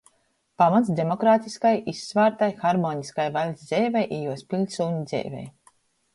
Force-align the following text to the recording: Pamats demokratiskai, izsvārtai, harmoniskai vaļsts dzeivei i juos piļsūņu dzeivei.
Pamats 0.61 0.87
demokratiskai, 0.99 1.73
izsvārtai, 1.93 2.49
harmoniskai 2.65 3.27
vaļsts 3.37 3.67
dzeivei 3.69 4.09
i 4.19 4.21
juos 4.25 4.43
piļsūņu 4.55 5.07
dzeivei. 5.15 5.47